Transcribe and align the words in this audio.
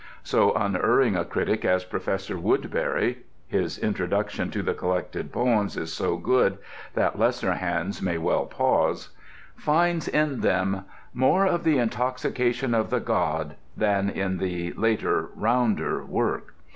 So 0.23 0.51
unerring 0.53 1.15
a 1.15 1.23
critic 1.23 1.63
as 1.63 1.83
Professor 1.85 2.35
Woodberry 2.35 3.17
(his 3.47 3.77
introduction 3.77 4.49
to 4.49 4.63
the 4.63 4.73
"Collected 4.73 5.31
Poems" 5.31 5.77
is 5.77 5.93
so 5.93 6.17
good 6.17 6.57
that 6.95 7.19
lesser 7.19 7.53
hands 7.53 8.01
may 8.01 8.17
well 8.17 8.47
pause) 8.47 9.09
finds 9.55 10.07
in 10.07 10.39
them 10.39 10.85
"more 11.13 11.45
of 11.45 11.63
the 11.63 11.77
intoxication 11.77 12.73
of 12.73 12.89
the 12.89 12.99
god" 12.99 13.57
than 13.77 14.09
in 14.09 14.39
the 14.39 14.73
later 14.73 15.29
rounder 15.35 16.03
work. 16.03 16.55